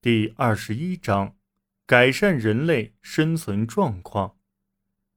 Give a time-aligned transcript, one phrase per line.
[0.00, 1.34] 第二十一章：
[1.84, 4.36] 改善人类生存状况。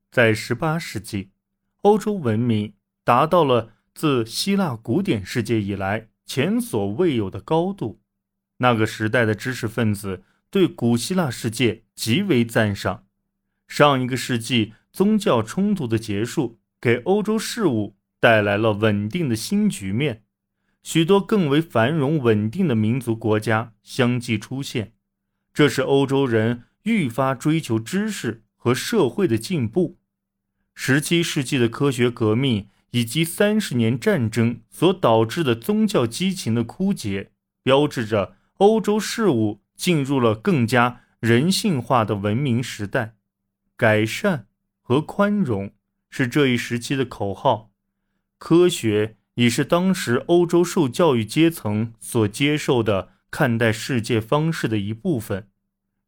[0.10, 1.30] 在十八世纪，
[1.84, 2.74] 欧洲文明
[3.04, 8.02] 达到了自希腊古典世界以来前所未有的高度。
[8.58, 13.06] 那个时代的知识分子对古希腊世界极为赞赏。
[13.68, 20.24] 上一个世纪，宗教冲突的结束给欧洲事务带来了稳定的新局面。
[20.84, 24.94] 许多更为繁荣稳定的民族国家相继出现，
[25.54, 30.00] 这是欧洲人愈发追求知识和社会的进步。
[30.74, 43.16] 十七世纪的科学革命以及三十年战争所导致的宗教激情的枯竭，标志着欧洲事物进入了更加人性化的文明时代。
[43.78, 44.48] 改善
[44.82, 45.72] 和宽容
[46.10, 47.72] 是这一时期的口号。
[48.40, 49.18] 科学。
[49.36, 55.48] 已是当时欧洲受教育阶层所接受的看待世界方式的一部分。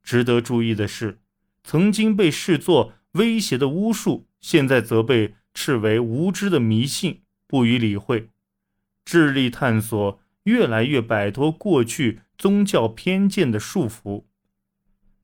[0.03, 1.19] 值得注意的是，
[1.63, 8.29] 曾经被视作威胁的巫术，现在则被斥为无知的迷信，不予理会。
[9.05, 14.25] 智力探索越来越摆脱过去宗教偏见的束缚。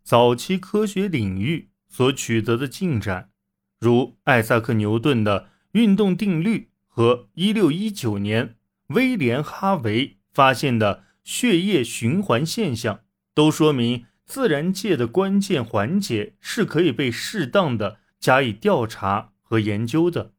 [0.01, 3.31] 早期科学领域所取得的进展，
[3.79, 6.68] 如艾萨克·牛顿的运动定律。
[6.99, 12.99] 和1619年威廉·哈维发现的血液循环现象，
[13.33, 20.33] 都说明自然界的关键环节是可以被适当的加以调查和研究的。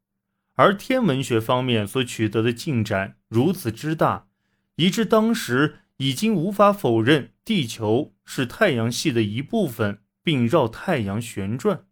[0.57, 4.27] 而天文学方面所取得的进展如此之大，
[4.77, 11.87] 以致当时已经无法否认地球是太阳系的一部分，并绕太阳旋转。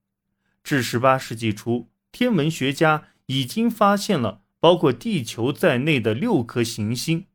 [0.63, 4.43] 至18世纪初，天文学家已经发现了。
[4.61, 7.27] 包括地球在内的六颗行星，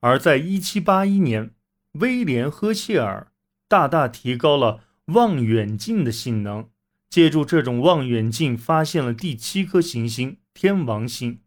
[0.00, 1.50] 而在1781年，
[1.92, 3.32] 威廉·赫歇尔
[3.68, 6.68] 大大提高了望远镜的性能，
[7.10, 11.40] 借助这种望远镜发现了第七颗行星——天王星。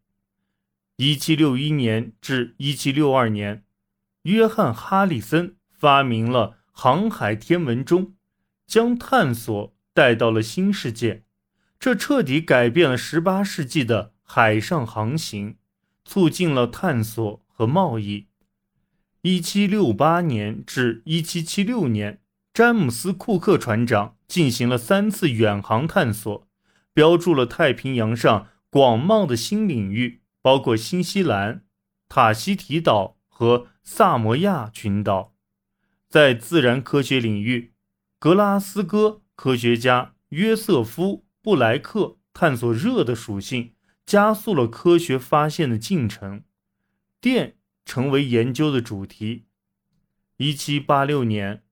[0.97, 3.63] 1761年至1762年，
[4.23, 8.13] 约翰·哈里森发明了航海天文钟，
[8.67, 11.23] 将探索带到了新世界，
[11.79, 14.12] 这彻底改变了18世纪的。
[14.35, 15.57] 海上航行，
[16.03, 18.29] 促进了探索和贸易。
[19.21, 22.19] 一七六八年至一七七六年，
[22.51, 26.47] 詹姆斯·库克船长进行了三次远航探索，
[26.95, 31.63] 标注了太平洋上广袤的新领域，包括新西兰、
[32.09, 35.35] 塔希提岛和萨摩亚群岛。
[36.09, 37.73] 在自然科学领域，
[38.17, 43.73] 格拉斯哥科学家约瑟夫·布莱克探索热的属性。
[44.05, 46.43] 加速了科学发现的进程，
[47.21, 47.55] 电
[47.85, 49.45] 成为研究的主题。
[50.37, 51.63] 一七八六年，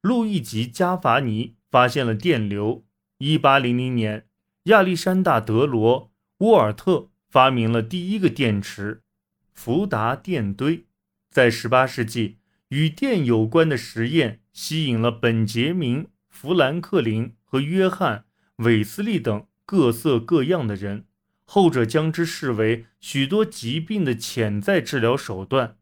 [0.00, 2.84] 路易吉·加法尼发现了电流。
[3.18, 4.26] 一八零零年，
[4.64, 9.02] 亚历山大·德罗沃尔特发明了第一个电池——
[9.54, 10.86] 福达电堆。
[11.30, 18.24] 在十八世纪，与电有关的实验吸引了本杰明·富兰克林和约翰·
[18.64, 21.06] 韦斯利等各色各样的人。
[21.46, 25.78] 后者将之视为许多疾病的潜在治疗手段。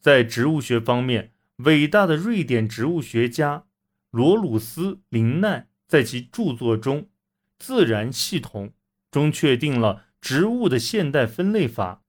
[0.00, 3.66] 在植物学方面，伟大的瑞典植物学家
[4.10, 7.02] 罗鲁斯·林奈在其著作中
[7.58, 8.68] 《自然系统》
[9.10, 12.02] 中确定了植物的现代分类法。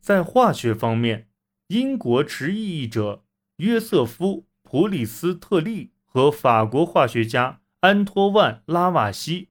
[0.00, 1.28] 在化学方面，
[1.66, 3.24] 英国直译译者
[3.56, 9.49] 约瑟夫·普里斯特利和法国化学家安托万·拉瓦锡。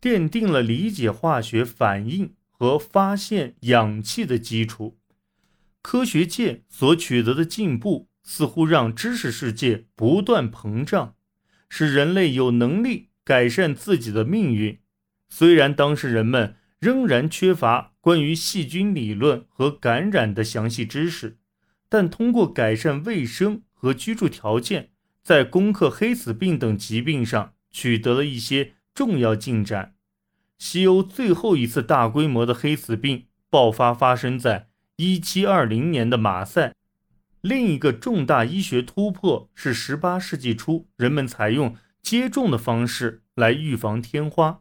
[0.00, 4.98] 奠定了理解化学反应和发现氧气的基础。
[5.82, 11.14] 科学界所取得的进步，似乎让知识世界不断膨胀，
[11.68, 14.78] 使人类有能力改善自己的命运。
[15.28, 21.38] 虽然当时人们仍然缺乏关于细菌理论和感染的详细知识，
[21.88, 24.90] 但通过改善卫生和居住条件，
[25.22, 28.74] 在攻克黑死病等疾病上取得了一些。
[28.94, 29.94] 重要进展：
[30.58, 36.74] 西欧最后一次大规模的黑死病爆发发生在1720年的马赛。
[37.40, 44.60] 另一个重大医学突破是18世纪初人们采用接种的方式来预防天花。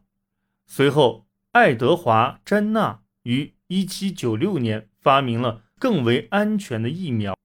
[0.65, 7.37] 随后，爱德华·詹纳于1796年发明了更为安全的疫苗，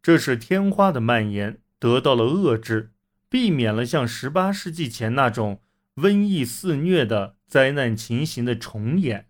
[0.00, 2.92] 这使天花的蔓延得到了遏制，
[3.28, 5.60] 避免了像18世纪前那种。
[5.96, 9.28] 瘟疫肆虐的灾难情形的重演。